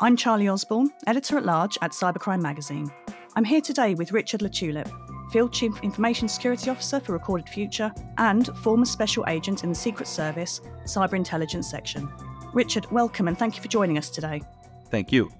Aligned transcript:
I'm 0.00 0.16
Charlie 0.16 0.48
Osborne, 0.48 0.90
editor 1.06 1.38
at 1.38 1.44
large 1.44 1.78
at 1.80 1.92
Cybercrime 1.92 2.42
Magazine. 2.42 2.90
I'm 3.36 3.44
here 3.44 3.60
today 3.60 3.94
with 3.94 4.10
Richard 4.10 4.40
LaTulip, 4.40 4.90
Field 5.30 5.52
Chief 5.52 5.72
Information 5.84 6.26
Security 6.26 6.68
Officer 6.68 6.98
for 6.98 7.12
Recorded 7.12 7.48
Future 7.48 7.92
and 8.18 8.48
former 8.58 8.86
Special 8.86 9.24
Agent 9.28 9.62
in 9.62 9.68
the 9.68 9.74
Secret 9.74 10.08
Service, 10.08 10.60
Cyber 10.84 11.14
Intelligence 11.14 11.70
Section. 11.70 12.12
Richard, 12.52 12.90
welcome 12.90 13.28
and 13.28 13.38
thank 13.38 13.54
you 13.54 13.62
for 13.62 13.68
joining 13.68 13.96
us 13.96 14.10
today. 14.10 14.42
Thank 14.90 15.12
you. 15.12 15.30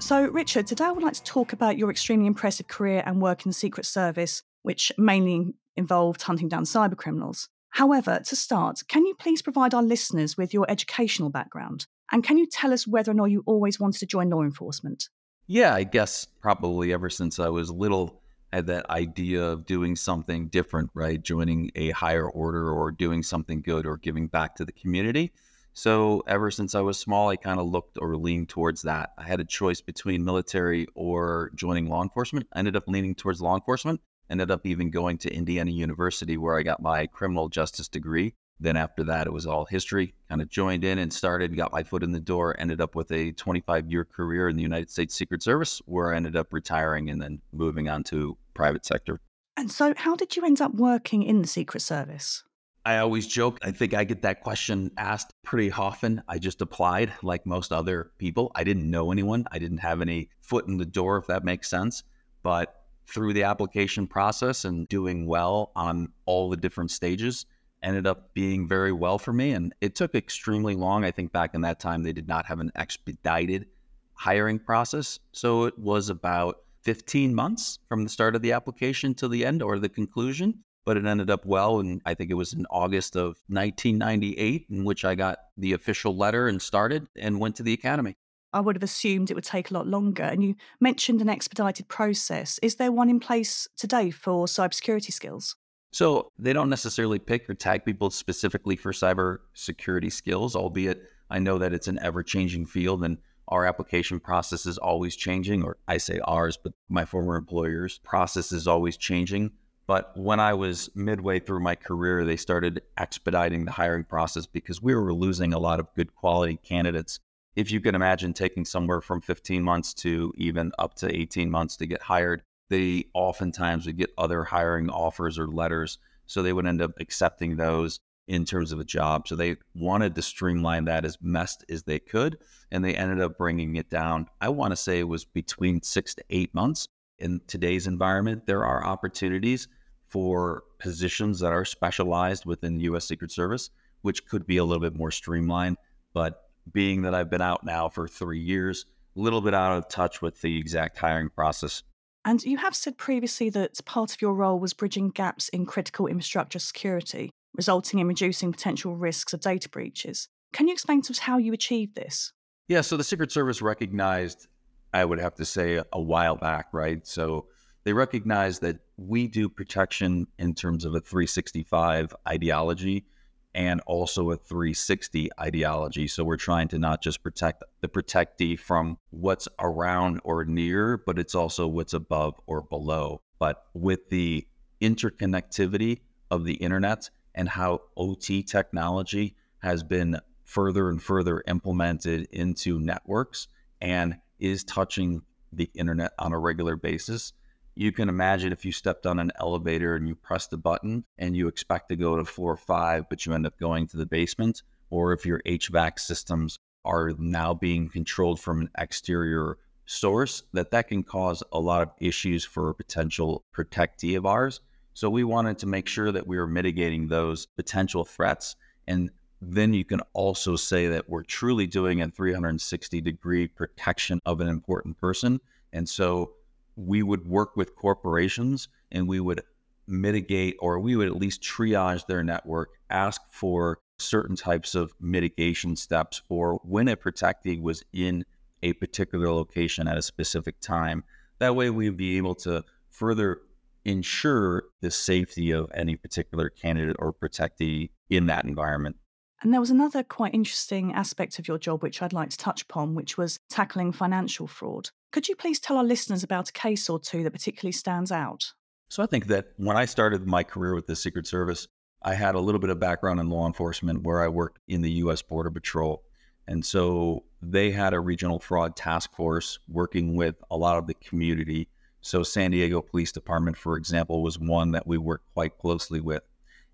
So, 0.00 0.26
Richard, 0.26 0.66
today 0.66 0.86
I 0.86 0.90
would 0.90 1.04
like 1.04 1.14
to 1.14 1.22
talk 1.22 1.52
about 1.52 1.78
your 1.78 1.88
extremely 1.88 2.26
impressive 2.26 2.66
career 2.66 3.04
and 3.06 3.22
work 3.22 3.46
in 3.46 3.50
the 3.50 3.54
Secret 3.54 3.86
Service, 3.86 4.42
which 4.62 4.90
mainly 4.98 5.54
involved 5.76 6.22
hunting 6.22 6.48
down 6.48 6.64
cybercriminals. 6.64 7.46
However, 7.72 8.20
to 8.26 8.36
start, 8.36 8.82
can 8.86 9.06
you 9.06 9.14
please 9.14 9.40
provide 9.40 9.72
our 9.72 9.82
listeners 9.82 10.36
with 10.36 10.52
your 10.52 10.70
educational 10.70 11.30
background? 11.30 11.86
And 12.12 12.22
can 12.22 12.36
you 12.36 12.46
tell 12.46 12.70
us 12.70 12.86
whether 12.86 13.10
or 13.10 13.14
not 13.14 13.30
you 13.30 13.42
always 13.46 13.80
wanted 13.80 13.98
to 14.00 14.06
join 14.06 14.28
law 14.28 14.42
enforcement? 14.42 15.08
Yeah, 15.46 15.74
I 15.74 15.84
guess 15.84 16.26
probably 16.42 16.92
ever 16.92 17.08
since 17.08 17.38
I 17.38 17.48
was 17.48 17.70
little, 17.70 18.20
I 18.52 18.56
had 18.56 18.66
that 18.66 18.90
idea 18.90 19.42
of 19.42 19.64
doing 19.64 19.96
something 19.96 20.48
different, 20.48 20.90
right? 20.92 21.20
Joining 21.20 21.70
a 21.74 21.92
higher 21.92 22.28
order 22.28 22.70
or 22.70 22.90
doing 22.90 23.22
something 23.22 23.62
good 23.62 23.86
or 23.86 23.96
giving 23.96 24.26
back 24.26 24.54
to 24.56 24.66
the 24.66 24.72
community. 24.72 25.32
So 25.72 26.22
ever 26.26 26.50
since 26.50 26.74
I 26.74 26.82
was 26.82 26.98
small, 26.98 27.30
I 27.30 27.36
kind 27.36 27.58
of 27.58 27.66
looked 27.66 27.96
or 27.98 28.18
leaned 28.18 28.50
towards 28.50 28.82
that. 28.82 29.14
I 29.16 29.22
had 29.22 29.40
a 29.40 29.46
choice 29.46 29.80
between 29.80 30.26
military 30.26 30.88
or 30.94 31.50
joining 31.54 31.88
law 31.88 32.02
enforcement. 32.02 32.48
I 32.52 32.58
ended 32.58 32.76
up 32.76 32.84
leaning 32.86 33.14
towards 33.14 33.40
law 33.40 33.54
enforcement 33.54 34.02
ended 34.32 34.50
up 34.50 34.66
even 34.66 34.90
going 34.90 35.18
to 35.18 35.32
Indiana 35.32 35.70
University 35.70 36.36
where 36.36 36.58
I 36.58 36.62
got 36.62 36.82
my 36.82 37.06
criminal 37.06 37.48
justice 37.48 37.86
degree. 37.86 38.34
Then 38.58 38.76
after 38.76 39.04
that, 39.04 39.26
it 39.26 39.32
was 39.32 39.46
all 39.46 39.66
history. 39.66 40.14
Kind 40.28 40.40
of 40.40 40.48
joined 40.48 40.84
in 40.84 40.98
and 40.98 41.12
started, 41.12 41.54
got 41.56 41.72
my 41.72 41.82
foot 41.82 42.02
in 42.02 42.12
the 42.12 42.20
door, 42.20 42.56
ended 42.58 42.80
up 42.80 42.94
with 42.94 43.12
a 43.12 43.32
25 43.32 43.90
year 43.90 44.04
career 44.04 44.48
in 44.48 44.56
the 44.56 44.62
United 44.62 44.90
States 44.90 45.14
Secret 45.14 45.42
Service, 45.42 45.82
where 45.84 46.12
I 46.12 46.16
ended 46.16 46.34
up 46.34 46.52
retiring 46.52 47.10
and 47.10 47.20
then 47.20 47.40
moving 47.52 47.88
on 47.88 48.04
to 48.04 48.36
private 48.54 48.86
sector. 48.86 49.20
And 49.56 49.70
so, 49.70 49.92
how 49.96 50.16
did 50.16 50.34
you 50.36 50.44
end 50.44 50.60
up 50.60 50.74
working 50.74 51.22
in 51.22 51.42
the 51.42 51.48
Secret 51.48 51.80
Service? 51.80 52.42
I 52.84 52.98
always 52.98 53.26
joke. 53.26 53.58
I 53.62 53.70
think 53.70 53.94
I 53.94 54.04
get 54.04 54.22
that 54.22 54.40
question 54.40 54.90
asked 54.96 55.32
pretty 55.44 55.70
often. 55.70 56.22
I 56.26 56.38
just 56.38 56.62
applied 56.62 57.12
like 57.22 57.46
most 57.46 57.70
other 57.70 58.10
people. 58.18 58.50
I 58.54 58.64
didn't 58.64 58.90
know 58.90 59.12
anyone. 59.12 59.44
I 59.52 59.58
didn't 59.58 59.78
have 59.78 60.00
any 60.00 60.30
foot 60.40 60.66
in 60.66 60.78
the 60.78 60.86
door, 60.86 61.18
if 61.18 61.26
that 61.28 61.44
makes 61.44 61.68
sense. 61.68 62.02
But 62.42 62.81
through 63.12 63.32
the 63.32 63.42
application 63.42 64.06
process 64.06 64.64
and 64.64 64.88
doing 64.88 65.26
well 65.26 65.72
on 65.76 66.08
all 66.24 66.48
the 66.48 66.56
different 66.56 66.90
stages 66.90 67.46
ended 67.82 68.06
up 68.06 68.32
being 68.34 68.66
very 68.68 68.92
well 68.92 69.18
for 69.18 69.32
me. 69.32 69.52
And 69.52 69.74
it 69.80 69.94
took 69.94 70.14
extremely 70.14 70.74
long. 70.74 71.04
I 71.04 71.10
think 71.10 71.32
back 71.32 71.54
in 71.54 71.60
that 71.62 71.80
time, 71.80 72.02
they 72.02 72.12
did 72.12 72.28
not 72.28 72.46
have 72.46 72.60
an 72.60 72.70
expedited 72.74 73.66
hiring 74.14 74.58
process. 74.58 75.18
So 75.32 75.64
it 75.64 75.78
was 75.78 76.08
about 76.08 76.58
15 76.82 77.34
months 77.34 77.78
from 77.88 78.04
the 78.04 78.10
start 78.10 78.34
of 78.34 78.42
the 78.42 78.52
application 78.52 79.14
to 79.14 79.28
the 79.28 79.44
end 79.44 79.62
or 79.62 79.78
the 79.78 79.88
conclusion. 79.88 80.62
But 80.84 80.96
it 80.96 81.06
ended 81.06 81.30
up 81.30 81.46
well. 81.46 81.78
And 81.78 82.00
I 82.04 82.14
think 82.14 82.30
it 82.30 82.34
was 82.34 82.54
in 82.54 82.66
August 82.70 83.16
of 83.16 83.36
1998 83.48 84.66
in 84.70 84.84
which 84.84 85.04
I 85.04 85.14
got 85.14 85.38
the 85.56 85.74
official 85.74 86.16
letter 86.16 86.48
and 86.48 86.60
started 86.60 87.06
and 87.16 87.38
went 87.38 87.56
to 87.56 87.62
the 87.62 87.72
academy. 87.72 88.16
I 88.52 88.60
would 88.60 88.76
have 88.76 88.82
assumed 88.82 89.30
it 89.30 89.34
would 89.34 89.44
take 89.44 89.70
a 89.70 89.74
lot 89.74 89.86
longer. 89.86 90.22
And 90.22 90.42
you 90.42 90.54
mentioned 90.80 91.20
an 91.20 91.28
expedited 91.28 91.88
process. 91.88 92.58
Is 92.62 92.76
there 92.76 92.92
one 92.92 93.08
in 93.08 93.20
place 93.20 93.68
today 93.76 94.10
for 94.10 94.46
cybersecurity 94.46 95.12
skills? 95.12 95.56
So 95.92 96.30
they 96.38 96.52
don't 96.52 96.70
necessarily 96.70 97.18
pick 97.18 97.48
or 97.48 97.54
tag 97.54 97.84
people 97.84 98.10
specifically 98.10 98.76
for 98.76 98.92
cybersecurity 98.92 100.10
skills, 100.10 100.56
albeit 100.56 101.02
I 101.28 101.38
know 101.38 101.58
that 101.58 101.72
it's 101.74 101.88
an 101.88 101.98
ever 102.00 102.22
changing 102.22 102.66
field 102.66 103.04
and 103.04 103.18
our 103.48 103.66
application 103.66 104.18
process 104.18 104.64
is 104.64 104.78
always 104.78 105.16
changing, 105.16 105.62
or 105.62 105.76
I 105.88 105.98
say 105.98 106.20
ours, 106.24 106.56
but 106.56 106.72
my 106.88 107.04
former 107.04 107.36
employer's 107.36 107.98
process 107.98 108.52
is 108.52 108.66
always 108.66 108.96
changing. 108.96 109.50
But 109.86 110.16
when 110.16 110.40
I 110.40 110.54
was 110.54 110.88
midway 110.94 111.40
through 111.40 111.60
my 111.60 111.74
career, 111.74 112.24
they 112.24 112.36
started 112.36 112.80
expediting 112.96 113.64
the 113.64 113.72
hiring 113.72 114.04
process 114.04 114.46
because 114.46 114.80
we 114.80 114.94
were 114.94 115.12
losing 115.12 115.52
a 115.52 115.58
lot 115.58 115.80
of 115.80 115.92
good 115.94 116.14
quality 116.14 116.58
candidates 116.62 117.18
if 117.54 117.70
you 117.70 117.80
can 117.80 117.94
imagine 117.94 118.32
taking 118.32 118.64
somewhere 118.64 119.00
from 119.00 119.20
15 119.20 119.62
months 119.62 119.92
to 119.94 120.32
even 120.36 120.72
up 120.78 120.94
to 120.96 121.14
18 121.14 121.50
months 121.50 121.76
to 121.76 121.86
get 121.86 122.02
hired, 122.02 122.42
they 122.70 123.04
oftentimes 123.12 123.86
would 123.86 123.98
get 123.98 124.10
other 124.16 124.44
hiring 124.44 124.88
offers 124.88 125.38
or 125.38 125.46
letters. 125.46 125.98
So 126.26 126.42
they 126.42 126.52
would 126.52 126.66
end 126.66 126.80
up 126.80 126.92
accepting 126.98 127.56
those 127.56 128.00
in 128.28 128.44
terms 128.44 128.72
of 128.72 128.80
a 128.80 128.84
job. 128.84 129.28
So 129.28 129.36
they 129.36 129.56
wanted 129.74 130.14
to 130.14 130.22
streamline 130.22 130.86
that 130.86 131.04
as 131.04 131.18
best 131.18 131.64
as 131.68 131.82
they 131.82 131.98
could. 131.98 132.38
And 132.70 132.82
they 132.82 132.94
ended 132.94 133.20
up 133.20 133.36
bringing 133.36 133.76
it 133.76 133.90
down. 133.90 134.28
I 134.40 134.48
want 134.48 134.72
to 134.72 134.76
say 134.76 135.00
it 135.00 135.08
was 135.08 135.24
between 135.24 135.82
six 135.82 136.14
to 136.14 136.24
eight 136.30 136.54
months. 136.54 136.88
In 137.18 137.40
today's 137.46 137.86
environment, 137.86 138.46
there 138.46 138.64
are 138.64 138.86
opportunities 138.86 139.68
for 140.08 140.64
positions 140.78 141.40
that 141.40 141.52
are 141.52 141.64
specialized 141.64 142.46
within 142.46 142.76
the 142.76 142.84
U.S. 142.84 143.06
Secret 143.06 143.30
Service, 143.30 143.70
which 144.00 144.26
could 144.26 144.46
be 144.46 144.56
a 144.56 144.64
little 144.64 144.80
bit 144.82 144.96
more 144.96 145.10
streamlined. 145.10 145.76
But 146.14 146.40
being 146.70 147.02
that 147.02 147.14
I've 147.14 147.30
been 147.30 147.42
out 147.42 147.64
now 147.64 147.88
for 147.88 148.06
three 148.06 148.40
years, 148.40 148.86
a 149.16 149.20
little 149.20 149.40
bit 149.40 149.54
out 149.54 149.76
of 149.76 149.88
touch 149.88 150.22
with 150.22 150.40
the 150.40 150.58
exact 150.58 150.98
hiring 150.98 151.28
process. 151.28 151.82
And 152.24 152.42
you 152.42 152.58
have 152.58 152.74
said 152.74 152.96
previously 152.96 153.50
that 153.50 153.84
part 153.84 154.12
of 154.12 154.22
your 154.22 154.34
role 154.34 154.60
was 154.60 154.74
bridging 154.74 155.10
gaps 155.10 155.48
in 155.48 155.66
critical 155.66 156.06
infrastructure 156.06 156.60
security, 156.60 157.30
resulting 157.56 157.98
in 157.98 158.06
reducing 158.06 158.52
potential 158.52 158.94
risks 158.94 159.32
of 159.32 159.40
data 159.40 159.68
breaches. 159.68 160.28
Can 160.52 160.68
you 160.68 160.72
explain 160.72 161.02
to 161.02 161.12
us 161.12 161.18
how 161.18 161.38
you 161.38 161.52
achieved 161.52 161.96
this? 161.96 162.32
Yeah, 162.68 162.82
so 162.82 162.96
the 162.96 163.04
Secret 163.04 163.32
Service 163.32 163.60
recognized, 163.60 164.46
I 164.94 165.04
would 165.04 165.18
have 165.18 165.34
to 165.36 165.44
say, 165.44 165.82
a 165.92 166.00
while 166.00 166.36
back, 166.36 166.68
right? 166.72 167.04
So 167.06 167.46
they 167.84 167.92
recognized 167.92 168.62
that 168.62 168.78
we 168.96 169.26
do 169.26 169.48
protection 169.48 170.26
in 170.38 170.54
terms 170.54 170.84
of 170.84 170.94
a 170.94 171.00
365 171.00 172.14
ideology 172.28 173.06
and 173.54 173.80
also 173.86 174.30
a 174.30 174.36
360 174.36 175.30
ideology. 175.38 176.06
So 176.08 176.24
we're 176.24 176.36
trying 176.36 176.68
to 176.68 176.78
not 176.78 177.02
just 177.02 177.22
protect 177.22 177.62
the 177.80 177.88
protectee 177.88 178.58
from 178.58 178.98
what's 179.10 179.48
around 179.58 180.20
or 180.24 180.44
near, 180.44 180.96
but 180.96 181.18
it's 181.18 181.34
also 181.34 181.66
what's 181.66 181.92
above 181.92 182.40
or 182.46 182.62
below. 182.62 183.20
But 183.38 183.64
with 183.74 184.08
the 184.08 184.46
interconnectivity 184.80 186.00
of 186.30 186.44
the 186.44 186.54
internet 186.54 187.10
and 187.34 187.48
how 187.48 187.80
OT 187.96 188.42
technology 188.42 189.36
has 189.58 189.82
been 189.82 190.18
further 190.44 190.88
and 190.88 191.02
further 191.02 191.42
implemented 191.46 192.28
into 192.32 192.78
networks 192.78 193.48
and 193.80 194.16
is 194.38 194.64
touching 194.64 195.22
the 195.52 195.70
internet 195.74 196.12
on 196.18 196.32
a 196.32 196.38
regular 196.38 196.76
basis, 196.76 197.32
you 197.74 197.92
can 197.92 198.08
imagine 198.08 198.52
if 198.52 198.64
you 198.64 198.72
stepped 198.72 199.06
on 199.06 199.18
an 199.18 199.32
elevator 199.40 199.96
and 199.96 200.06
you 200.06 200.14
pressed 200.14 200.50
the 200.50 200.58
button 200.58 201.04
and 201.18 201.36
you 201.36 201.48
expect 201.48 201.88
to 201.88 201.96
go 201.96 202.16
to 202.16 202.24
floor 202.24 202.56
five, 202.56 203.08
but 203.08 203.24
you 203.24 203.32
end 203.32 203.46
up 203.46 203.58
going 203.58 203.86
to 203.88 203.96
the 203.96 204.06
basement, 204.06 204.62
or 204.90 205.12
if 205.12 205.24
your 205.24 205.40
HVAC 205.46 205.98
systems 205.98 206.58
are 206.84 207.12
now 207.18 207.54
being 207.54 207.88
controlled 207.88 208.40
from 208.40 208.60
an 208.60 208.70
exterior 208.76 209.56
source, 209.86 210.42
that 210.52 210.70
that 210.70 210.88
can 210.88 211.02
cause 211.02 211.42
a 211.52 211.58
lot 211.58 211.82
of 211.82 211.90
issues 211.98 212.44
for 212.44 212.68
a 212.68 212.74
potential 212.74 213.42
protectee 213.54 214.16
of 214.16 214.26
ours. 214.26 214.60
So 214.94 215.08
we 215.08 215.24
wanted 215.24 215.58
to 215.58 215.66
make 215.66 215.88
sure 215.88 216.12
that 216.12 216.26
we 216.26 216.36
were 216.36 216.46
mitigating 216.46 217.08
those 217.08 217.46
potential 217.56 218.04
threats. 218.04 218.56
And 218.86 219.10
then 219.40 219.72
you 219.72 219.84
can 219.84 220.00
also 220.12 220.56
say 220.56 220.88
that 220.88 221.08
we're 221.08 221.22
truly 221.22 221.66
doing 221.66 222.02
a 222.02 222.08
360 222.08 223.00
degree 223.00 223.48
protection 223.48 224.20
of 224.26 224.40
an 224.40 224.48
important 224.48 224.98
person. 224.98 225.40
And 225.72 225.88
so 225.88 226.34
we 226.76 227.02
would 227.02 227.26
work 227.26 227.56
with 227.56 227.76
corporations 227.76 228.68
and 228.90 229.08
we 229.08 229.20
would 229.20 229.42
mitigate 229.86 230.56
or 230.60 230.78
we 230.78 230.96
would 230.96 231.08
at 231.08 231.16
least 231.16 231.42
triage 231.42 232.06
their 232.06 232.22
network, 232.22 232.70
ask 232.90 233.20
for 233.30 233.78
certain 233.98 234.36
types 234.36 234.74
of 234.74 234.92
mitigation 235.00 235.76
steps 235.76 236.22
for 236.28 236.60
when 236.64 236.88
a 236.88 236.96
protectee 236.96 237.60
was 237.60 237.84
in 237.92 238.24
a 238.62 238.72
particular 238.74 239.30
location 239.32 239.88
at 239.88 239.96
a 239.96 240.02
specific 240.02 240.60
time. 240.60 241.04
That 241.38 241.56
way, 241.56 241.70
we'd 241.70 241.96
be 241.96 242.16
able 242.16 242.34
to 242.36 242.64
further 242.90 243.40
ensure 243.84 244.64
the 244.80 244.90
safety 244.90 245.50
of 245.50 245.70
any 245.74 245.96
particular 245.96 246.48
candidate 246.48 246.96
or 246.98 247.12
protectee 247.12 247.90
in 248.08 248.26
that 248.26 248.44
environment. 248.44 248.96
And 249.42 249.52
there 249.52 249.60
was 249.60 249.70
another 249.70 250.04
quite 250.04 250.34
interesting 250.34 250.92
aspect 250.92 251.38
of 251.38 251.48
your 251.48 251.58
job 251.58 251.82
which 251.82 252.00
I'd 252.00 252.12
like 252.12 252.30
to 252.30 252.36
touch 252.36 252.62
upon, 252.62 252.94
which 252.94 253.18
was 253.18 253.38
tackling 253.50 253.90
financial 253.90 254.46
fraud. 254.46 254.90
Could 255.10 255.28
you 255.28 255.34
please 255.34 255.58
tell 255.58 255.76
our 255.76 255.84
listeners 255.84 256.22
about 256.22 256.50
a 256.50 256.52
case 256.52 256.88
or 256.88 257.00
two 257.00 257.24
that 257.24 257.32
particularly 257.32 257.72
stands 257.72 258.12
out? 258.12 258.52
So 258.88 259.02
I 259.02 259.06
think 259.06 259.26
that 259.26 259.48
when 259.56 259.76
I 259.76 259.84
started 259.84 260.26
my 260.26 260.44
career 260.44 260.74
with 260.74 260.86
the 260.86 260.94
Secret 260.94 261.26
Service, 261.26 261.66
I 262.02 262.14
had 262.14 262.34
a 262.34 262.40
little 262.40 262.60
bit 262.60 262.70
of 262.70 262.78
background 262.78 263.18
in 263.18 263.30
law 263.30 263.46
enforcement 263.46 264.04
where 264.04 264.22
I 264.22 264.28
worked 264.28 264.60
in 264.68 264.80
the 264.80 264.90
US 264.92 265.22
Border 265.22 265.50
Patrol. 265.50 266.02
And 266.46 266.64
so 266.64 267.24
they 267.40 267.70
had 267.72 267.94
a 267.94 268.00
regional 268.00 268.38
fraud 268.38 268.76
task 268.76 269.14
force 269.14 269.58
working 269.68 270.14
with 270.14 270.36
a 270.50 270.56
lot 270.56 270.78
of 270.78 270.86
the 270.86 270.94
community. 270.94 271.68
So 272.00 272.22
San 272.22 272.52
Diego 272.52 272.80
Police 272.80 273.12
Department, 273.12 273.56
for 273.56 273.76
example, 273.76 274.22
was 274.22 274.38
one 274.38 274.72
that 274.72 274.86
we 274.86 274.98
worked 274.98 275.32
quite 275.34 275.58
closely 275.58 276.00
with. 276.00 276.22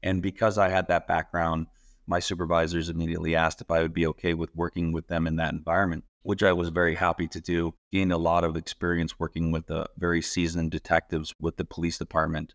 And 0.03 0.23
because 0.23 0.59
I 0.59 0.69
had 0.69 0.88
that 0.88 1.06
background, 1.06 1.67
my 2.09 2.19
supervisors 2.19 2.89
immediately 2.89 3.37
asked 3.37 3.61
if 3.61 3.71
I 3.71 3.83
would 3.83 3.93
be 3.93 4.07
okay 4.09 4.33
with 4.35 4.55
working 4.57 4.93
with 4.93 5.09
them 5.09 5.27
in 5.27 5.37
that 5.37 5.53
environment, 5.53 6.05
which 6.23 6.43
I 6.43 6.53
was 6.53 6.71
very 6.71 6.95
happy 6.95 7.29
to 7.29 7.41
do. 7.41 7.75
Gained 7.93 8.13
a 8.13 8.19
lot 8.19 8.45
of 8.45 8.57
experience 8.57 9.19
working 9.19 9.53
with 9.53 9.67
the 9.67 9.87
very 9.99 10.23
seasoned 10.23 10.71
detectives 10.71 11.35
with 11.39 11.59
the 11.59 11.65
police 11.65 11.99
department. 11.99 12.55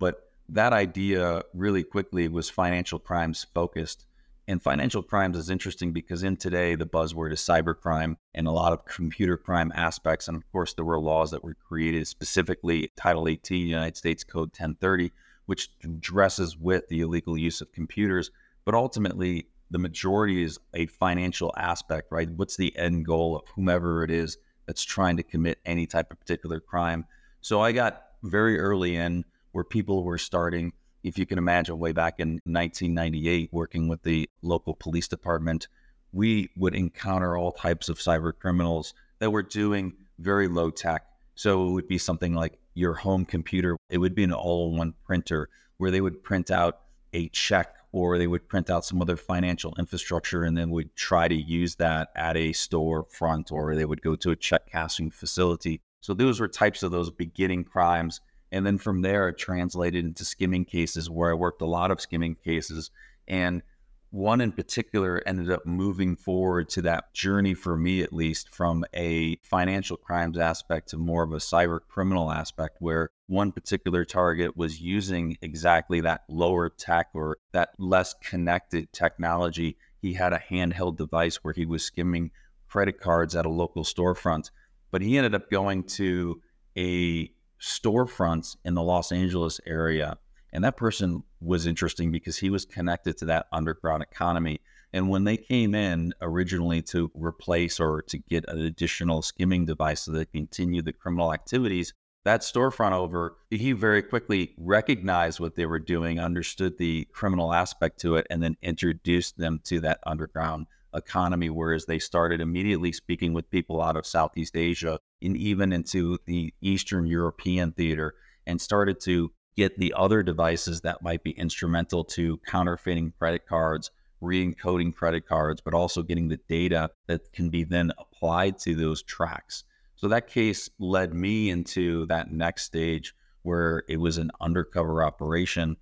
But 0.00 0.30
that 0.48 0.72
idea 0.72 1.42
really 1.54 1.84
quickly 1.84 2.26
was 2.26 2.50
financial 2.50 2.98
crimes 2.98 3.46
focused. 3.54 4.04
And 4.48 4.62
financial 4.62 5.02
crimes 5.02 5.36
is 5.36 5.50
interesting 5.50 5.92
because 5.92 6.22
in 6.22 6.36
today, 6.36 6.74
the 6.74 6.86
buzzword 6.86 7.32
is 7.32 7.40
cybercrime 7.40 8.16
and 8.34 8.46
a 8.46 8.50
lot 8.50 8.72
of 8.72 8.86
computer 8.86 9.36
crime 9.36 9.70
aspects. 9.74 10.26
And 10.26 10.36
of 10.36 10.50
course, 10.50 10.72
there 10.72 10.86
were 10.86 10.98
laws 10.98 11.30
that 11.30 11.44
were 11.44 11.54
created 11.54 12.08
specifically 12.08 12.90
Title 12.96 13.28
18, 13.28 13.66
United 13.66 13.96
States 13.96 14.24
Code 14.24 14.48
1030, 14.48 15.12
which 15.44 15.68
addresses 15.84 16.56
with 16.56 16.88
the 16.88 17.00
illegal 17.00 17.36
use 17.36 17.60
of 17.60 17.72
computers 17.72 18.30
but 18.68 18.74
ultimately 18.74 19.46
the 19.70 19.78
majority 19.78 20.42
is 20.42 20.60
a 20.74 20.84
financial 20.84 21.54
aspect, 21.56 22.08
right? 22.12 22.28
What's 22.28 22.58
the 22.58 22.76
end 22.76 23.06
goal 23.06 23.34
of 23.34 23.48
whomever 23.56 24.04
it 24.04 24.10
is 24.10 24.36
that's 24.66 24.84
trying 24.84 25.16
to 25.16 25.22
commit 25.22 25.56
any 25.64 25.86
type 25.86 26.12
of 26.12 26.20
particular 26.20 26.60
crime? 26.60 27.06
So 27.40 27.62
I 27.62 27.72
got 27.72 28.02
very 28.22 28.58
early 28.58 28.94
in 28.94 29.24
where 29.52 29.64
people 29.64 30.04
were 30.04 30.18
starting, 30.18 30.74
if 31.02 31.16
you 31.16 31.24
can 31.24 31.38
imagine, 31.38 31.78
way 31.78 31.92
back 31.92 32.20
in 32.20 32.40
1998, 32.44 33.48
working 33.54 33.88
with 33.88 34.02
the 34.02 34.28
local 34.42 34.74
police 34.74 35.08
department, 35.08 35.68
we 36.12 36.50
would 36.54 36.74
encounter 36.74 37.38
all 37.38 37.52
types 37.52 37.88
of 37.88 37.96
cyber 37.96 38.34
criminals 38.38 38.92
that 39.18 39.30
were 39.30 39.42
doing 39.42 39.94
very 40.18 40.46
low 40.46 40.68
tech. 40.68 41.06
So 41.36 41.68
it 41.68 41.70
would 41.70 41.88
be 41.88 41.96
something 41.96 42.34
like 42.34 42.58
your 42.74 42.92
home 42.92 43.24
computer, 43.24 43.78
it 43.88 43.96
would 43.96 44.14
be 44.14 44.24
an 44.24 44.32
all 44.34 44.70
in 44.70 44.76
one 44.76 44.94
printer 45.06 45.48
where 45.78 45.90
they 45.90 46.02
would 46.02 46.22
print 46.22 46.50
out 46.50 46.80
a 47.14 47.30
check 47.30 47.77
or 47.92 48.18
they 48.18 48.26
would 48.26 48.48
print 48.48 48.70
out 48.70 48.84
some 48.84 49.00
other 49.00 49.16
financial 49.16 49.74
infrastructure 49.78 50.44
and 50.44 50.56
then 50.56 50.70
would 50.70 50.94
try 50.94 51.26
to 51.28 51.34
use 51.34 51.76
that 51.76 52.10
at 52.14 52.36
a 52.36 52.52
store 52.52 53.04
front 53.04 53.50
or 53.50 53.74
they 53.74 53.84
would 53.84 54.02
go 54.02 54.14
to 54.16 54.30
a 54.30 54.36
check 54.36 54.70
cashing 54.70 55.10
facility. 55.10 55.80
So 56.00 56.14
those 56.14 56.40
were 56.40 56.48
types 56.48 56.82
of 56.82 56.90
those 56.90 57.10
beginning 57.10 57.64
crimes. 57.64 58.20
And 58.52 58.64
then 58.66 58.78
from 58.78 59.02
there, 59.02 59.28
it 59.28 59.38
translated 59.38 60.04
into 60.04 60.24
skimming 60.24 60.64
cases 60.64 61.10
where 61.10 61.30
I 61.30 61.34
worked 61.34 61.62
a 61.62 61.66
lot 61.66 61.90
of 61.90 62.00
skimming 62.00 62.34
cases. 62.34 62.90
And 63.26 63.62
one 64.10 64.40
in 64.40 64.52
particular 64.52 65.22
ended 65.26 65.50
up 65.50 65.66
moving 65.66 66.16
forward 66.16 66.68
to 66.68 66.82
that 66.82 67.12
journey 67.12 67.54
for 67.54 67.76
me 67.76 68.02
at 68.02 68.12
least 68.12 68.48
from 68.48 68.84
a 68.94 69.36
financial 69.42 69.96
crimes 69.96 70.38
aspect 70.38 70.88
to 70.88 70.96
more 70.96 71.22
of 71.22 71.32
a 71.32 71.36
cyber 71.36 71.80
criminal 71.88 72.30
aspect 72.32 72.76
where 72.80 73.10
one 73.26 73.52
particular 73.52 74.04
target 74.04 74.56
was 74.56 74.80
using 74.80 75.36
exactly 75.42 76.00
that 76.00 76.22
lower 76.28 76.70
tech 76.70 77.08
or 77.12 77.36
that 77.52 77.70
less 77.78 78.14
connected 78.22 78.90
technology. 78.92 79.76
He 80.00 80.14
had 80.14 80.32
a 80.32 80.38
handheld 80.50 80.96
device 80.96 81.36
where 81.36 81.54
he 81.54 81.66
was 81.66 81.84
skimming 81.84 82.30
credit 82.68 83.00
cards 83.00 83.36
at 83.36 83.46
a 83.46 83.50
local 83.50 83.84
storefront 83.84 84.50
but 84.90 85.02
he 85.02 85.16
ended 85.16 85.34
up 85.34 85.50
going 85.50 85.84
to 85.84 86.40
a 86.76 87.30
storefront 87.60 88.56
in 88.64 88.74
the 88.74 88.82
Los 88.82 89.12
Angeles 89.12 89.60
area 89.66 90.16
and 90.52 90.64
that 90.64 90.76
person 90.76 91.22
was 91.40 91.66
interesting 91.66 92.10
because 92.10 92.38
he 92.38 92.50
was 92.50 92.64
connected 92.64 93.16
to 93.18 93.24
that 93.26 93.46
underground 93.52 94.02
economy. 94.02 94.60
And 94.92 95.08
when 95.08 95.24
they 95.24 95.36
came 95.36 95.74
in 95.74 96.14
originally 96.20 96.82
to 96.82 97.10
replace 97.14 97.78
or 97.78 98.02
to 98.02 98.18
get 98.18 98.48
an 98.48 98.60
additional 98.60 99.22
skimming 99.22 99.66
device 99.66 100.02
so 100.02 100.12
they 100.12 100.24
continue 100.24 100.82
the 100.82 100.92
criminal 100.92 101.32
activities, 101.32 101.92
that 102.24 102.40
storefront 102.40 102.92
over, 102.92 103.36
he 103.50 103.72
very 103.72 104.02
quickly 104.02 104.54
recognized 104.58 105.40
what 105.40 105.54
they 105.54 105.66
were 105.66 105.78
doing, 105.78 106.18
understood 106.18 106.76
the 106.76 107.06
criminal 107.12 107.54
aspect 107.54 108.00
to 108.00 108.16
it, 108.16 108.26
and 108.28 108.42
then 108.42 108.56
introduced 108.60 109.38
them 109.38 109.60
to 109.64 109.80
that 109.80 110.00
underground 110.04 110.66
economy. 110.94 111.48
Whereas 111.48 111.86
they 111.86 111.98
started 111.98 112.40
immediately 112.40 112.92
speaking 112.92 113.32
with 113.32 113.50
people 113.50 113.80
out 113.80 113.96
of 113.96 114.06
Southeast 114.06 114.56
Asia 114.56 114.98
and 115.22 115.36
even 115.36 115.72
into 115.72 116.18
the 116.26 116.52
Eastern 116.60 117.06
European 117.06 117.72
theater 117.72 118.14
and 118.46 118.60
started 118.60 119.00
to 119.02 119.30
get 119.58 119.76
the 119.76 119.92
other 119.96 120.22
devices 120.22 120.82
that 120.82 121.02
might 121.02 121.24
be 121.24 121.32
instrumental 121.32 122.04
to 122.04 122.38
counterfeiting 122.46 123.12
credit 123.18 123.44
cards, 123.44 123.90
re 124.20 124.46
encoding 124.46 124.94
credit 124.94 125.26
cards, 125.26 125.60
but 125.60 125.74
also 125.74 126.00
getting 126.00 126.28
the 126.28 126.38
data 126.48 126.88
that 127.08 127.32
can 127.32 127.50
be 127.50 127.64
then 127.64 127.90
applied 127.98 128.56
to 128.56 128.76
those 128.76 129.02
tracks. 129.02 129.64
So 129.96 130.06
that 130.08 130.28
case 130.28 130.70
led 130.78 131.12
me 131.12 131.50
into 131.50 132.06
that 132.06 132.30
next 132.30 132.62
stage 132.66 133.14
where 133.42 133.82
it 133.88 133.96
was 133.96 134.16
an 134.16 134.30
undercover 134.40 135.02
operation. 135.02 135.76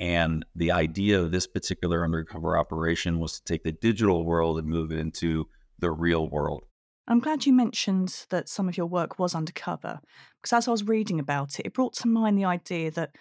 And 0.00 0.44
the 0.56 0.72
idea 0.72 1.20
of 1.20 1.30
this 1.30 1.46
particular 1.46 2.02
undercover 2.02 2.58
operation 2.58 3.20
was 3.20 3.38
to 3.38 3.44
take 3.44 3.62
the 3.62 3.70
digital 3.70 4.24
world 4.24 4.58
and 4.58 4.66
move 4.66 4.90
it 4.90 4.98
into 4.98 5.46
the 5.78 5.92
real 5.92 6.28
world. 6.28 6.64
I'm 7.10 7.18
glad 7.18 7.44
you 7.44 7.52
mentioned 7.52 8.24
that 8.30 8.48
some 8.48 8.68
of 8.68 8.76
your 8.76 8.86
work 8.86 9.18
was 9.18 9.34
undercover, 9.34 9.98
because 10.40 10.52
as 10.52 10.68
I 10.68 10.70
was 10.70 10.84
reading 10.84 11.18
about 11.18 11.58
it, 11.58 11.66
it 11.66 11.74
brought 11.74 11.94
to 11.94 12.08
mind 12.08 12.38
the 12.38 12.44
idea 12.44 12.92
that 12.92 13.16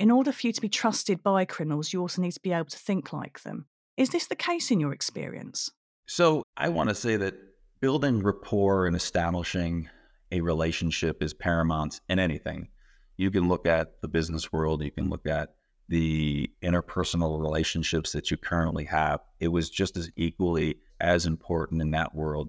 in 0.00 0.10
order 0.10 0.32
for 0.32 0.48
you 0.48 0.52
to 0.52 0.60
be 0.60 0.68
trusted 0.68 1.22
by 1.22 1.44
criminals, 1.44 1.92
you 1.92 2.00
also 2.00 2.20
need 2.20 2.32
to 2.32 2.40
be 2.40 2.52
able 2.52 2.64
to 2.64 2.76
think 2.76 3.12
like 3.12 3.44
them. 3.44 3.66
Is 3.96 4.08
this 4.08 4.26
the 4.26 4.34
case 4.34 4.72
in 4.72 4.80
your 4.80 4.92
experience? 4.92 5.70
So 6.06 6.42
I 6.56 6.68
want 6.70 6.88
to 6.88 6.96
say 6.96 7.16
that 7.16 7.36
building 7.80 8.24
rapport 8.24 8.88
and 8.88 8.96
establishing 8.96 9.88
a 10.32 10.40
relationship 10.40 11.22
is 11.22 11.32
paramount 11.32 12.00
in 12.08 12.18
anything. 12.18 12.70
You 13.16 13.30
can 13.30 13.46
look 13.46 13.66
at 13.66 14.00
the 14.02 14.08
business 14.08 14.52
world, 14.52 14.82
you 14.82 14.90
can 14.90 15.08
look 15.08 15.28
at 15.28 15.54
the 15.88 16.50
interpersonal 16.60 17.40
relationships 17.40 18.10
that 18.12 18.32
you 18.32 18.36
currently 18.36 18.86
have. 18.86 19.20
It 19.38 19.48
was 19.48 19.70
just 19.70 19.96
as 19.96 20.10
equally 20.16 20.78
as 20.98 21.24
important 21.24 21.82
in 21.82 21.92
that 21.92 22.16
world 22.16 22.48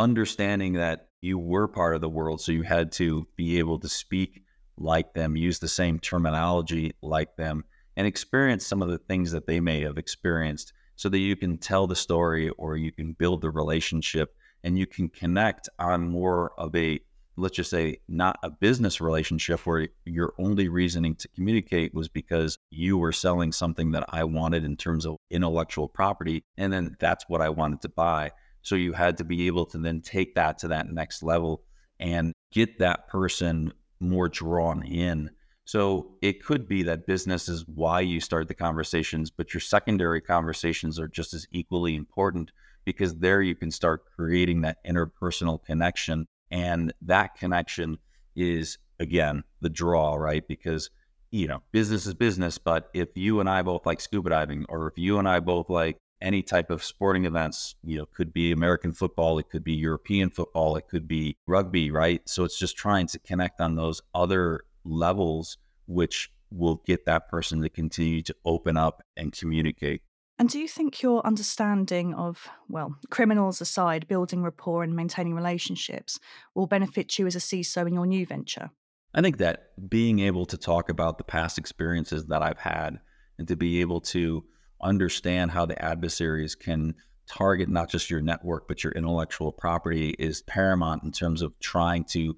understanding 0.00 0.72
that 0.72 1.08
you 1.20 1.38
were 1.38 1.68
part 1.68 1.94
of 1.94 2.00
the 2.00 2.08
world, 2.08 2.40
so 2.40 2.52
you 2.52 2.62
had 2.62 2.90
to 2.92 3.28
be 3.36 3.58
able 3.58 3.78
to 3.78 3.88
speak 3.88 4.42
like 4.78 5.12
them, 5.12 5.36
use 5.36 5.58
the 5.58 5.68
same 5.68 5.98
terminology 5.98 6.92
like 7.02 7.36
them, 7.36 7.64
and 7.96 8.06
experience 8.06 8.66
some 8.66 8.80
of 8.80 8.88
the 8.88 8.98
things 8.98 9.30
that 9.32 9.46
they 9.46 9.60
may 9.60 9.82
have 9.82 9.98
experienced 9.98 10.72
so 10.96 11.10
that 11.10 11.18
you 11.18 11.36
can 11.36 11.58
tell 11.58 11.86
the 11.86 11.94
story 11.94 12.48
or 12.50 12.76
you 12.76 12.90
can 12.90 13.12
build 13.12 13.42
the 13.42 13.50
relationship 13.50 14.34
and 14.64 14.78
you 14.78 14.86
can 14.86 15.08
connect 15.08 15.68
on 15.78 16.08
more 16.08 16.52
of 16.58 16.74
a 16.74 16.98
let's 17.36 17.56
just 17.56 17.70
say 17.70 17.96
not 18.06 18.38
a 18.42 18.50
business 18.50 19.00
relationship 19.00 19.60
where 19.64 19.88
your 20.04 20.34
only 20.38 20.68
reasoning 20.68 21.14
to 21.14 21.28
communicate 21.28 21.94
was 21.94 22.08
because 22.08 22.58
you 22.70 22.98
were 22.98 23.12
selling 23.12 23.50
something 23.50 23.92
that 23.92 24.04
I 24.10 24.24
wanted 24.24 24.64
in 24.64 24.76
terms 24.76 25.06
of 25.06 25.16
intellectual 25.30 25.88
property 25.88 26.44
and 26.58 26.70
then 26.72 26.96
that's 27.00 27.24
what 27.28 27.40
I 27.40 27.48
wanted 27.48 27.80
to 27.82 27.88
buy 27.88 28.32
so 28.62 28.74
you 28.74 28.92
had 28.92 29.18
to 29.18 29.24
be 29.24 29.46
able 29.46 29.66
to 29.66 29.78
then 29.78 30.00
take 30.00 30.34
that 30.34 30.58
to 30.58 30.68
that 30.68 30.90
next 30.90 31.22
level 31.22 31.62
and 31.98 32.32
get 32.52 32.78
that 32.78 33.08
person 33.08 33.72
more 34.00 34.28
drawn 34.28 34.84
in. 34.84 35.30
So 35.64 36.16
it 36.20 36.44
could 36.44 36.66
be 36.66 36.82
that 36.84 37.06
business 37.06 37.48
is 37.48 37.64
why 37.66 38.00
you 38.00 38.20
start 38.20 38.48
the 38.48 38.54
conversations, 38.54 39.30
but 39.30 39.54
your 39.54 39.60
secondary 39.60 40.20
conversations 40.20 40.98
are 40.98 41.06
just 41.06 41.32
as 41.32 41.46
equally 41.52 41.94
important 41.94 42.50
because 42.84 43.14
there 43.16 43.42
you 43.42 43.54
can 43.54 43.70
start 43.70 44.04
creating 44.16 44.62
that 44.62 44.84
interpersonal 44.84 45.62
connection. 45.62 46.26
And 46.50 46.92
that 47.02 47.36
connection 47.36 47.98
is, 48.34 48.78
again, 48.98 49.44
the 49.60 49.70
draw, 49.70 50.16
right? 50.16 50.46
Because, 50.48 50.90
you 51.30 51.46
know, 51.46 51.62
business 51.70 52.06
is 52.06 52.14
business. 52.14 52.58
But 52.58 52.90
if 52.92 53.10
you 53.14 53.38
and 53.38 53.48
I 53.48 53.62
both 53.62 53.86
like 53.86 54.00
scuba 54.00 54.30
diving, 54.30 54.66
or 54.68 54.88
if 54.88 54.98
you 54.98 55.18
and 55.18 55.28
I 55.28 55.38
both 55.38 55.70
like 55.70 55.98
any 56.20 56.42
type 56.42 56.70
of 56.70 56.84
sporting 56.84 57.24
events. 57.24 57.74
You 57.82 57.98
know, 57.98 58.06
could 58.06 58.32
be 58.32 58.52
American 58.52 58.92
football, 58.92 59.38
it 59.38 59.48
could 59.48 59.64
be 59.64 59.72
European 59.72 60.30
football, 60.30 60.76
it 60.76 60.88
could 60.88 61.08
be 61.08 61.36
rugby, 61.46 61.90
right? 61.90 62.20
So 62.28 62.44
it's 62.44 62.58
just 62.58 62.76
trying 62.76 63.06
to 63.08 63.18
connect 63.18 63.60
on 63.60 63.76
those 63.76 64.02
other 64.14 64.64
levels, 64.84 65.58
which 65.86 66.30
will 66.50 66.82
get 66.86 67.06
that 67.06 67.28
person 67.28 67.62
to 67.62 67.68
continue 67.68 68.22
to 68.22 68.34
open 68.44 68.76
up 68.76 69.02
and 69.16 69.32
communicate. 69.32 70.02
And 70.38 70.48
do 70.48 70.58
you 70.58 70.68
think 70.68 71.02
your 71.02 71.24
understanding 71.26 72.14
of, 72.14 72.48
well, 72.66 72.96
criminals 73.10 73.60
aside, 73.60 74.08
building 74.08 74.42
rapport 74.42 74.82
and 74.82 74.96
maintaining 74.96 75.34
relationships 75.34 76.18
will 76.54 76.66
benefit 76.66 77.18
you 77.18 77.26
as 77.26 77.36
a 77.36 77.40
CISO 77.40 77.86
in 77.86 77.92
your 77.92 78.06
new 78.06 78.24
venture? 78.24 78.70
I 79.12 79.20
think 79.20 79.36
that 79.36 79.72
being 79.90 80.20
able 80.20 80.46
to 80.46 80.56
talk 80.56 80.88
about 80.88 81.18
the 81.18 81.24
past 81.24 81.58
experiences 81.58 82.26
that 82.26 82.42
I've 82.42 82.58
had 82.58 83.00
and 83.38 83.48
to 83.48 83.56
be 83.56 83.82
able 83.82 84.00
to 84.00 84.44
understand 84.82 85.50
how 85.50 85.66
the 85.66 85.82
adversaries 85.82 86.54
can 86.54 86.94
target 87.26 87.68
not 87.68 87.88
just 87.88 88.10
your 88.10 88.20
network, 88.20 88.66
but 88.66 88.82
your 88.82 88.92
intellectual 88.92 89.52
property 89.52 90.10
is 90.18 90.42
paramount 90.42 91.02
in 91.04 91.12
terms 91.12 91.42
of 91.42 91.58
trying 91.60 92.04
to 92.04 92.34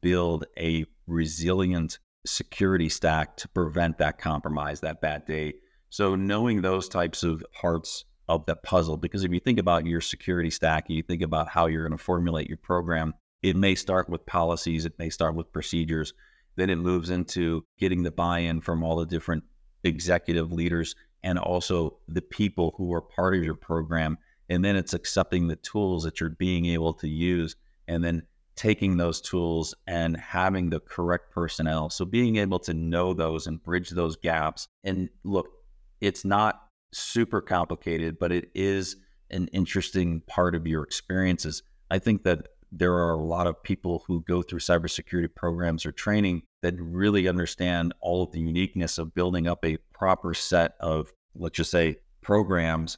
build 0.00 0.44
a 0.58 0.84
resilient 1.06 1.98
security 2.26 2.88
stack 2.88 3.36
to 3.36 3.48
prevent 3.48 3.98
that 3.98 4.18
compromise, 4.18 4.80
that 4.80 5.00
bad 5.00 5.24
day. 5.26 5.54
So, 5.90 6.14
knowing 6.14 6.62
those 6.62 6.88
types 6.88 7.22
of 7.22 7.44
parts 7.52 8.04
of 8.28 8.46
the 8.46 8.56
puzzle, 8.56 8.96
because 8.96 9.24
if 9.24 9.32
you 9.32 9.40
think 9.40 9.58
about 9.58 9.86
your 9.86 10.00
security 10.00 10.50
stack, 10.50 10.88
you 10.88 11.02
think 11.02 11.22
about 11.22 11.48
how 11.48 11.66
you're 11.66 11.86
going 11.86 11.96
to 11.96 12.02
formulate 12.02 12.48
your 12.48 12.58
program, 12.58 13.14
it 13.42 13.56
may 13.56 13.74
start 13.74 14.08
with 14.08 14.24
policies, 14.24 14.86
it 14.86 14.98
may 14.98 15.10
start 15.10 15.34
with 15.34 15.52
procedures, 15.52 16.14
then 16.56 16.70
it 16.70 16.76
moves 16.76 17.10
into 17.10 17.64
getting 17.78 18.02
the 18.02 18.10
buy 18.10 18.40
in 18.40 18.60
from 18.60 18.82
all 18.82 18.96
the 18.96 19.06
different 19.06 19.44
executive 19.84 20.52
leaders 20.52 20.94
and 21.22 21.38
also 21.38 21.98
the 22.08 22.22
people 22.22 22.74
who 22.76 22.92
are 22.92 23.00
part 23.00 23.34
of 23.34 23.44
your 23.44 23.54
program. 23.54 24.18
And 24.48 24.64
then 24.64 24.76
it's 24.76 24.94
accepting 24.94 25.48
the 25.48 25.56
tools 25.56 26.04
that 26.04 26.20
you're 26.20 26.30
being 26.30 26.66
able 26.66 26.92
to 26.94 27.08
use 27.08 27.56
and 27.88 28.04
then 28.04 28.22
taking 28.54 28.96
those 28.96 29.20
tools 29.20 29.74
and 29.86 30.16
having 30.16 30.70
the 30.70 30.80
correct 30.80 31.30
personnel. 31.30 31.90
So 31.90 32.04
being 32.04 32.36
able 32.36 32.58
to 32.60 32.74
know 32.74 33.14
those 33.14 33.46
and 33.46 33.62
bridge 33.62 33.90
those 33.90 34.16
gaps. 34.16 34.68
And 34.84 35.08
look, 35.24 35.48
it's 36.00 36.24
not 36.24 36.60
super 36.92 37.40
complicated, 37.40 38.18
but 38.18 38.32
it 38.32 38.50
is 38.54 38.96
an 39.30 39.48
interesting 39.48 40.20
part 40.26 40.54
of 40.54 40.66
your 40.66 40.82
experiences. 40.82 41.62
I 41.90 41.98
think 41.98 42.24
that 42.24 42.48
there 42.72 42.94
are 42.94 43.12
a 43.12 43.22
lot 43.22 43.46
of 43.46 43.62
people 43.62 44.02
who 44.06 44.22
go 44.22 44.40
through 44.40 44.58
cybersecurity 44.58 45.32
programs 45.34 45.84
or 45.84 45.92
training 45.92 46.42
that 46.62 46.74
really 46.78 47.28
understand 47.28 47.92
all 48.00 48.22
of 48.22 48.32
the 48.32 48.40
uniqueness 48.40 48.96
of 48.96 49.14
building 49.14 49.46
up 49.46 49.62
a 49.64 49.76
proper 49.92 50.32
set 50.32 50.74
of, 50.80 51.12
let's 51.34 51.56
just 51.56 51.70
say, 51.70 51.96
programs, 52.22 52.96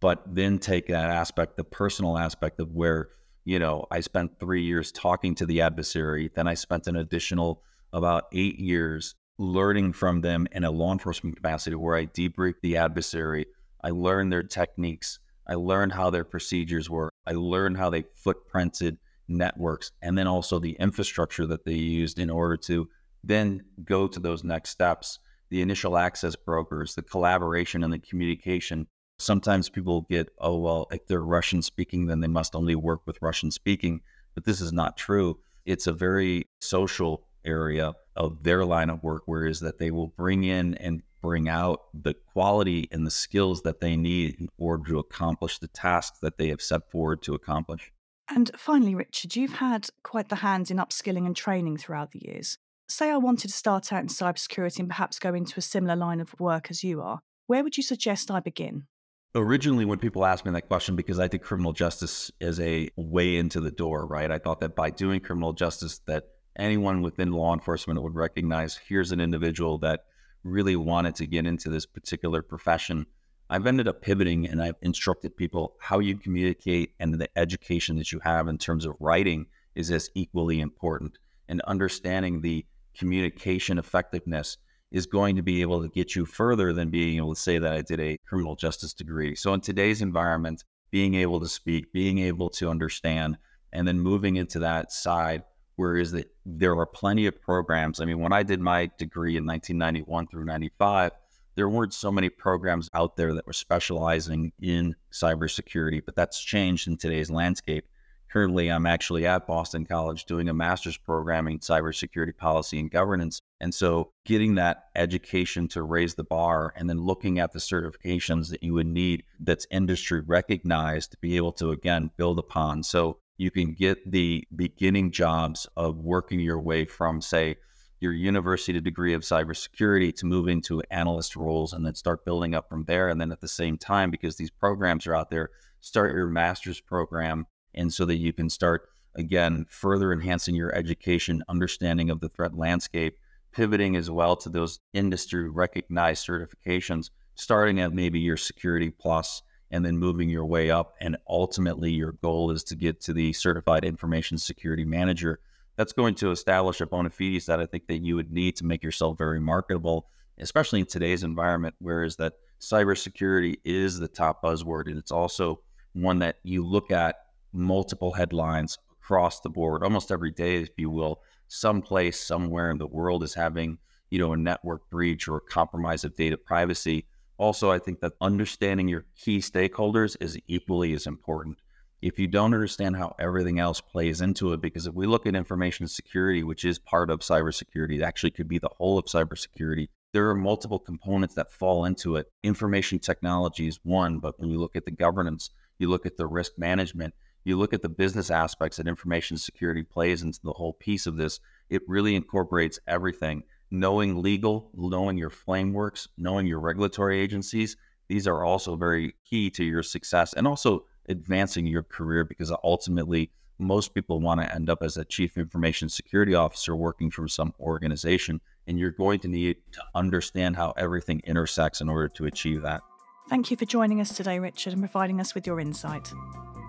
but 0.00 0.22
then 0.32 0.58
take 0.58 0.86
that 0.86 1.10
aspect, 1.10 1.56
the 1.56 1.64
personal 1.64 2.16
aspect 2.16 2.60
of 2.60 2.70
where, 2.72 3.08
you 3.44 3.58
know, 3.58 3.86
I 3.90 4.00
spent 4.00 4.38
three 4.38 4.62
years 4.62 4.92
talking 4.92 5.34
to 5.36 5.46
the 5.46 5.62
adversary, 5.62 6.30
then 6.36 6.46
I 6.46 6.54
spent 6.54 6.86
an 6.86 6.94
additional 6.94 7.62
about 7.92 8.26
eight 8.32 8.60
years 8.60 9.16
learning 9.38 9.94
from 9.94 10.20
them 10.20 10.46
in 10.52 10.62
a 10.62 10.70
law 10.70 10.92
enforcement 10.92 11.34
capacity 11.34 11.74
where 11.74 11.96
I 11.96 12.06
debrief 12.06 12.54
the 12.62 12.76
adversary. 12.76 13.46
I 13.82 13.90
learned 13.90 14.32
their 14.32 14.42
techniques. 14.44 15.18
I 15.48 15.54
learned 15.54 15.92
how 15.92 16.10
their 16.10 16.24
procedures 16.24 16.88
were. 16.88 17.10
I 17.26 17.32
learned 17.32 17.78
how 17.78 17.90
they 17.90 18.04
footprinted 18.24 18.98
networks 19.28 19.92
and 20.02 20.16
then 20.16 20.26
also 20.26 20.58
the 20.58 20.76
infrastructure 20.80 21.46
that 21.46 21.64
they 21.64 21.74
used 21.74 22.18
in 22.18 22.30
order 22.30 22.56
to 22.56 22.88
then 23.22 23.62
go 23.84 24.06
to 24.08 24.18
those 24.18 24.44
next 24.44 24.70
steps 24.70 25.18
the 25.50 25.62
initial 25.62 25.96
access 25.96 26.36
brokers 26.36 26.94
the 26.94 27.02
collaboration 27.02 27.82
and 27.84 27.92
the 27.92 27.98
communication. 27.98 28.86
Sometimes 29.18 29.68
people 29.68 30.06
get 30.10 30.28
oh 30.38 30.58
well 30.58 30.86
if 30.90 31.06
they're 31.06 31.22
russian 31.22 31.62
speaking 31.62 32.06
then 32.06 32.20
they 32.20 32.28
must 32.28 32.54
only 32.54 32.74
work 32.74 33.02
with 33.06 33.22
russian 33.22 33.50
speaking. 33.50 34.00
But 34.34 34.44
this 34.44 34.60
is 34.60 34.72
not 34.72 34.96
true. 34.96 35.38
It's 35.64 35.86
a 35.86 35.92
very 35.92 36.46
social 36.60 37.26
area 37.44 37.94
of 38.14 38.42
their 38.42 38.64
line 38.64 38.90
of 38.90 39.02
work 39.02 39.22
whereas 39.26 39.60
that 39.60 39.78
they 39.78 39.90
will 39.90 40.08
bring 40.08 40.44
in 40.44 40.74
and 40.74 41.02
bring 41.20 41.48
out 41.48 41.80
the 41.94 42.14
quality 42.14 42.88
and 42.92 43.06
the 43.06 43.10
skills 43.10 43.62
that 43.62 43.80
they 43.80 43.96
need 43.96 44.36
in 44.38 44.48
order 44.58 44.84
to 44.88 44.98
accomplish 44.98 45.58
the 45.58 45.68
tasks 45.68 46.18
that 46.20 46.38
they 46.38 46.48
have 46.48 46.62
set 46.62 46.90
forward 46.90 47.22
to 47.22 47.34
accomplish 47.34 47.90
and 48.28 48.50
finally, 48.56 48.94
Richard, 48.94 49.36
you've 49.36 49.54
had 49.54 49.88
quite 50.02 50.28
the 50.28 50.36
hands 50.36 50.70
in 50.70 50.76
upskilling 50.76 51.26
and 51.26 51.36
training 51.36 51.76
throughout 51.76 52.12
the 52.12 52.22
years. 52.24 52.58
Say 52.88 53.10
I 53.10 53.16
wanted 53.16 53.48
to 53.48 53.54
start 53.54 53.92
out 53.92 54.02
in 54.02 54.08
cybersecurity 54.08 54.78
and 54.78 54.88
perhaps 54.88 55.18
go 55.18 55.34
into 55.34 55.58
a 55.58 55.62
similar 55.62 55.96
line 55.96 56.20
of 56.20 56.38
work 56.40 56.70
as 56.70 56.82
you 56.82 57.00
are. 57.02 57.20
Where 57.46 57.62
would 57.62 57.76
you 57.76 57.82
suggest 57.82 58.30
I 58.30 58.40
begin? 58.40 58.86
Originally, 59.34 59.84
when 59.84 59.98
people 59.98 60.24
asked 60.24 60.44
me 60.44 60.52
that 60.52 60.68
question, 60.68 60.96
because 60.96 61.20
I 61.20 61.28
did 61.28 61.42
criminal 61.42 61.72
justice 61.72 62.30
as 62.40 62.58
a 62.60 62.90
way 62.96 63.36
into 63.36 63.60
the 63.60 63.70
door, 63.70 64.06
right? 64.06 64.30
I 64.30 64.38
thought 64.38 64.60
that 64.60 64.74
by 64.74 64.90
doing 64.90 65.20
criminal 65.20 65.52
justice, 65.52 66.00
that 66.06 66.24
anyone 66.58 67.02
within 67.02 67.32
law 67.32 67.52
enforcement 67.52 68.02
would 68.02 68.14
recognize 68.14 68.76
here's 68.88 69.12
an 69.12 69.20
individual 69.20 69.78
that 69.78 70.04
really 70.44 70.76
wanted 70.76 71.14
to 71.16 71.26
get 71.26 71.46
into 71.46 71.68
this 71.68 71.86
particular 71.86 72.42
profession 72.42 73.06
I've 73.50 73.66
ended 73.66 73.88
up 73.88 74.02
pivoting 74.02 74.46
and 74.46 74.62
I've 74.62 74.76
instructed 74.82 75.36
people 75.36 75.74
how 75.80 76.00
you 76.00 76.16
communicate 76.16 76.92
and 77.00 77.14
the 77.14 77.28
education 77.36 77.96
that 77.96 78.12
you 78.12 78.20
have 78.20 78.46
in 78.46 78.58
terms 78.58 78.84
of 78.84 78.96
writing 79.00 79.46
is 79.74 79.90
as 79.90 80.10
equally 80.14 80.60
important. 80.60 81.18
And 81.48 81.62
understanding 81.62 82.40
the 82.40 82.66
communication 82.96 83.78
effectiveness 83.78 84.58
is 84.90 85.06
going 85.06 85.36
to 85.36 85.42
be 85.42 85.62
able 85.62 85.82
to 85.82 85.88
get 85.88 86.14
you 86.14 86.26
further 86.26 86.72
than 86.72 86.90
being 86.90 87.16
able 87.16 87.34
to 87.34 87.40
say 87.40 87.58
that 87.58 87.72
I 87.72 87.82
did 87.82 88.00
a 88.00 88.18
criminal 88.26 88.56
justice 88.56 88.92
degree. 88.92 89.34
So, 89.34 89.54
in 89.54 89.60
today's 89.60 90.02
environment, 90.02 90.64
being 90.90 91.14
able 91.14 91.40
to 91.40 91.48
speak, 91.48 91.92
being 91.92 92.18
able 92.18 92.50
to 92.50 92.70
understand, 92.70 93.36
and 93.72 93.86
then 93.86 94.00
moving 94.00 94.36
into 94.36 94.58
that 94.60 94.92
side 94.92 95.42
where 95.76 95.96
is 95.96 96.10
that 96.10 96.28
there 96.44 96.76
are 96.76 96.86
plenty 96.86 97.26
of 97.26 97.40
programs. 97.40 98.00
I 98.00 98.04
mean, 98.04 98.18
when 98.18 98.32
I 98.32 98.42
did 98.42 98.60
my 98.60 98.90
degree 98.98 99.36
in 99.36 99.46
1991 99.46 100.26
through 100.26 100.44
95, 100.44 101.12
there 101.58 101.68
weren't 101.68 101.92
so 101.92 102.12
many 102.12 102.28
programs 102.28 102.88
out 102.94 103.16
there 103.16 103.34
that 103.34 103.44
were 103.44 103.52
specializing 103.52 104.52
in 104.60 104.94
cybersecurity, 105.10 106.00
but 106.06 106.14
that's 106.14 106.40
changed 106.40 106.86
in 106.86 106.96
today's 106.96 107.32
landscape. 107.32 107.84
Currently, 108.30 108.70
I'm 108.70 108.86
actually 108.86 109.26
at 109.26 109.44
Boston 109.44 109.84
College 109.84 110.24
doing 110.26 110.48
a 110.48 110.54
master's 110.54 110.96
program 110.96 111.48
in 111.48 111.58
cybersecurity 111.58 112.36
policy 112.36 112.78
and 112.78 112.88
governance. 112.88 113.40
And 113.60 113.74
so, 113.74 114.12
getting 114.24 114.54
that 114.54 114.84
education 114.94 115.66
to 115.68 115.82
raise 115.82 116.14
the 116.14 116.22
bar 116.22 116.72
and 116.76 116.88
then 116.88 117.00
looking 117.00 117.40
at 117.40 117.52
the 117.52 117.58
certifications 117.58 118.50
that 118.50 118.62
you 118.62 118.74
would 118.74 118.86
need 118.86 119.24
that's 119.40 119.66
industry 119.72 120.20
recognized 120.20 121.10
to 121.10 121.18
be 121.20 121.36
able 121.36 121.52
to, 121.54 121.72
again, 121.72 122.12
build 122.16 122.38
upon. 122.38 122.84
So, 122.84 123.18
you 123.36 123.50
can 123.50 123.74
get 123.74 124.08
the 124.08 124.46
beginning 124.54 125.10
jobs 125.10 125.66
of 125.76 125.98
working 125.98 126.38
your 126.38 126.60
way 126.60 126.84
from, 126.84 127.20
say, 127.20 127.56
your 128.00 128.12
university 128.12 128.80
degree 128.80 129.14
of 129.14 129.22
cybersecurity 129.22 130.14
to 130.16 130.26
move 130.26 130.48
into 130.48 130.82
analyst 130.90 131.36
roles 131.36 131.72
and 131.72 131.84
then 131.84 131.94
start 131.94 132.24
building 132.24 132.54
up 132.54 132.68
from 132.68 132.84
there. 132.84 133.08
And 133.08 133.20
then 133.20 133.32
at 133.32 133.40
the 133.40 133.48
same 133.48 133.76
time, 133.76 134.10
because 134.10 134.36
these 134.36 134.50
programs 134.50 135.06
are 135.06 135.14
out 135.14 135.30
there, 135.30 135.50
start 135.80 136.14
your 136.14 136.28
master's 136.28 136.80
program. 136.80 137.46
And 137.74 137.92
so 137.92 138.04
that 138.04 138.16
you 138.16 138.32
can 138.32 138.48
start, 138.48 138.88
again, 139.14 139.66
further 139.68 140.12
enhancing 140.12 140.54
your 140.54 140.74
education, 140.74 141.42
understanding 141.48 142.10
of 142.10 142.20
the 142.20 142.28
threat 142.28 142.56
landscape, 142.56 143.16
pivoting 143.52 143.96
as 143.96 144.10
well 144.10 144.36
to 144.36 144.48
those 144.48 144.80
industry 144.92 145.48
recognized 145.48 146.26
certifications, 146.26 147.10
starting 147.34 147.80
at 147.80 147.92
maybe 147.92 148.20
your 148.20 148.36
security 148.36 148.90
plus 148.90 149.42
and 149.70 149.84
then 149.84 149.98
moving 149.98 150.28
your 150.28 150.46
way 150.46 150.70
up. 150.70 150.94
And 151.00 151.16
ultimately, 151.28 151.90
your 151.90 152.12
goal 152.12 152.50
is 152.50 152.64
to 152.64 152.76
get 152.76 153.00
to 153.02 153.12
the 153.12 153.32
certified 153.32 153.84
information 153.84 154.38
security 154.38 154.84
manager 154.84 155.40
that's 155.78 155.92
going 155.92 156.16
to 156.16 156.32
establish 156.32 156.80
a 156.80 156.86
bona 156.86 157.08
fides 157.08 157.46
that 157.46 157.60
I 157.60 157.66
think 157.66 157.86
that 157.86 157.98
you 157.98 158.16
would 158.16 158.32
need 158.32 158.56
to 158.56 158.66
make 158.66 158.82
yourself 158.82 159.16
very 159.16 159.38
marketable, 159.38 160.08
especially 160.40 160.80
in 160.80 160.86
today's 160.86 161.22
environment, 161.22 161.76
whereas 161.78 162.16
that 162.16 162.32
cybersecurity 162.60 163.58
is 163.64 163.96
the 163.96 164.08
top 164.08 164.42
buzzword. 164.42 164.88
And 164.88 164.98
it's 164.98 165.12
also 165.12 165.60
one 165.92 166.18
that 166.18 166.38
you 166.42 166.66
look 166.66 166.90
at 166.90 167.14
multiple 167.52 168.12
headlines 168.12 168.76
across 169.00 169.38
the 169.40 169.50
board, 169.50 169.84
almost 169.84 170.10
every 170.10 170.32
day, 170.32 170.56
if 170.56 170.70
you 170.76 170.90
will, 170.90 171.20
someplace, 171.46 172.18
somewhere 172.20 172.72
in 172.72 172.78
the 172.78 172.88
world 172.88 173.22
is 173.22 173.34
having, 173.34 173.78
you 174.10 174.18
know, 174.18 174.32
a 174.32 174.36
network 174.36 174.90
breach 174.90 175.28
or 175.28 175.36
a 175.36 175.40
compromise 175.40 176.02
of 176.02 176.16
data 176.16 176.36
privacy. 176.36 177.06
Also, 177.36 177.70
I 177.70 177.78
think 177.78 178.00
that 178.00 178.14
understanding 178.20 178.88
your 178.88 179.06
key 179.14 179.38
stakeholders 179.38 180.16
is 180.20 180.36
equally 180.48 180.92
as 180.92 181.06
important 181.06 181.56
if 182.00 182.18
you 182.18 182.28
don't 182.28 182.54
understand 182.54 182.96
how 182.96 183.14
everything 183.18 183.58
else 183.58 183.80
plays 183.80 184.20
into 184.20 184.52
it, 184.52 184.60
because 184.60 184.86
if 184.86 184.94
we 184.94 185.06
look 185.06 185.26
at 185.26 185.34
information 185.34 185.88
security, 185.88 186.42
which 186.42 186.64
is 186.64 186.78
part 186.78 187.10
of 187.10 187.20
cybersecurity, 187.20 187.98
it 187.98 188.02
actually 188.02 188.30
could 188.30 188.48
be 188.48 188.58
the 188.58 188.70
whole 188.76 188.98
of 188.98 189.06
cybersecurity. 189.06 189.88
There 190.12 190.30
are 190.30 190.34
multiple 190.34 190.78
components 190.78 191.34
that 191.34 191.52
fall 191.52 191.84
into 191.84 192.16
it. 192.16 192.26
Information 192.42 192.98
technology 192.98 193.66
is 193.66 193.80
one, 193.82 194.20
but 194.20 194.38
when 194.38 194.50
you 194.50 194.58
look 194.58 194.76
at 194.76 194.84
the 194.84 194.90
governance, 194.90 195.50
you 195.78 195.88
look 195.88 196.06
at 196.06 196.16
the 196.16 196.26
risk 196.26 196.52
management, 196.56 197.14
you 197.44 197.56
look 197.56 197.72
at 197.72 197.82
the 197.82 197.88
business 197.88 198.30
aspects 198.30 198.76
that 198.76 198.86
information 198.86 199.36
security 199.36 199.82
plays 199.82 200.22
into 200.22 200.40
the 200.44 200.52
whole 200.52 200.74
piece 200.74 201.06
of 201.06 201.16
this, 201.16 201.40
it 201.68 201.82
really 201.88 202.14
incorporates 202.14 202.78
everything. 202.86 203.42
Knowing 203.70 204.22
legal, 204.22 204.70
knowing 204.74 205.18
your 205.18 205.30
frameworks, 205.30 206.08
knowing 206.16 206.46
your 206.46 206.60
regulatory 206.60 207.20
agencies, 207.20 207.76
these 208.08 208.26
are 208.26 208.44
also 208.44 208.76
very 208.76 209.14
key 209.28 209.50
to 209.50 209.64
your 209.64 209.82
success 209.82 210.32
and 210.32 210.46
also 210.46 210.86
advancing 211.08 211.66
your 211.66 211.82
career 211.82 212.24
because 212.24 212.52
ultimately 212.62 213.30
most 213.58 213.94
people 213.94 214.20
want 214.20 214.40
to 214.40 214.54
end 214.54 214.70
up 214.70 214.82
as 214.82 214.96
a 214.96 215.04
chief 215.04 215.36
information 215.36 215.88
security 215.88 216.34
officer 216.34 216.76
working 216.76 217.10
for 217.10 217.26
some 217.26 217.52
organization 217.58 218.40
and 218.66 218.78
you're 218.78 218.90
going 218.90 219.18
to 219.20 219.28
need 219.28 219.56
to 219.72 219.82
understand 219.94 220.56
how 220.56 220.72
everything 220.76 221.20
intersects 221.24 221.80
in 221.80 221.88
order 221.88 222.08
to 222.08 222.26
achieve 222.26 222.62
that. 222.62 222.82
Thank 223.28 223.50
you 223.50 223.56
for 223.56 223.64
joining 223.64 224.00
us 224.00 224.14
today 224.16 224.38
richard 224.38 224.72
and 224.72 224.82
providing 224.82 225.20
us 225.20 225.34
with 225.34 225.46
your 225.46 225.60
insight. 225.60 226.12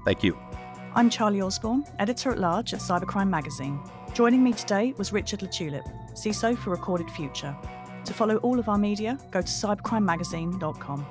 Thank 0.05 0.23
you. 0.23 0.37
I'm 0.95 1.09
charlie 1.09 1.41
osborne 1.41 1.85
editor 1.99 2.31
at 2.31 2.39
large 2.39 2.73
at 2.73 2.79
cybercrime 2.79 3.29
magazine. 3.29 3.79
Joining 4.13 4.43
me 4.43 4.53
today 4.53 4.93
was 4.97 5.13
richard 5.13 5.41
latulip 5.41 5.85
ciso 6.13 6.57
for 6.57 6.71
recorded 6.71 7.09
future. 7.11 7.55
To 8.05 8.13
follow 8.13 8.37
all 8.37 8.57
of 8.57 8.69
our 8.69 8.77
media 8.77 9.19
go 9.31 9.41
to 9.41 9.47
cybercrimemagazine.com 9.47 11.05